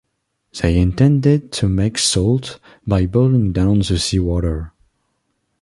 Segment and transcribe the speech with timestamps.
[0.59, 4.73] They intended to make salt by boiling down the sea water.